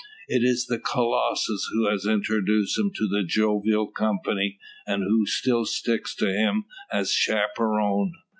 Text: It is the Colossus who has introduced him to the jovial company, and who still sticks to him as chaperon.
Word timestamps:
It 0.27 0.43
is 0.43 0.65
the 0.65 0.79
Colossus 0.79 1.69
who 1.71 1.87
has 1.87 2.07
introduced 2.07 2.75
him 2.75 2.91
to 2.95 3.07
the 3.07 3.23
jovial 3.23 3.85
company, 3.85 4.57
and 4.87 5.03
who 5.03 5.27
still 5.27 5.63
sticks 5.63 6.15
to 6.15 6.33
him 6.33 6.65
as 6.91 7.11
chaperon. 7.11 8.11